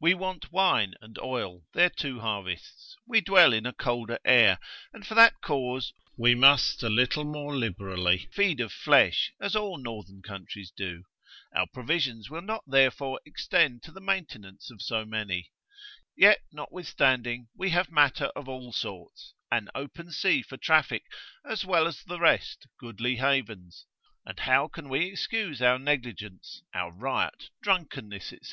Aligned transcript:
we 0.00 0.12
want 0.12 0.50
wine 0.52 0.94
and 1.00 1.16
oil, 1.20 1.62
their 1.72 1.88
two 1.88 2.18
harvests, 2.18 2.96
we 3.06 3.20
dwell 3.20 3.52
in 3.52 3.64
a 3.64 3.72
colder 3.72 4.18
air, 4.24 4.58
and 4.92 5.06
for 5.06 5.14
that 5.14 5.40
cause 5.40 5.92
must 6.18 6.82
a 6.82 6.88
little 6.88 7.22
more 7.24 7.54
liberally 7.54 8.28
feed 8.32 8.58
of 8.58 8.72
flesh, 8.72 9.32
as 9.40 9.54
all 9.54 9.78
northern 9.78 10.20
countries 10.20 10.72
do: 10.76 11.04
our 11.54 11.68
provisions 11.72 12.28
will 12.28 12.40
not 12.42 12.64
therefore 12.66 13.20
extend 13.24 13.84
to 13.84 13.92
the 13.92 14.00
maintenance 14.00 14.68
of 14.68 14.82
so 14.82 15.04
many; 15.04 15.52
yet 16.16 16.40
notwithstanding 16.50 17.46
we 17.56 17.70
have 17.70 17.88
matter 17.88 18.32
of 18.34 18.48
all 18.48 18.72
sorts, 18.72 19.32
an 19.52 19.68
open 19.76 20.10
sea 20.10 20.42
for 20.42 20.56
traffic, 20.56 21.04
as 21.44 21.64
well 21.64 21.86
as 21.86 22.02
the 22.02 22.18
rest, 22.18 22.66
goodly 22.80 23.14
havens. 23.14 23.86
And 24.26 24.40
how 24.40 24.66
can 24.66 24.88
we 24.88 25.06
excuse 25.06 25.62
our 25.62 25.78
negligence, 25.78 26.64
our 26.74 26.90
riot, 26.90 27.50
drunkenness, 27.62 28.30
&c. 28.30 28.40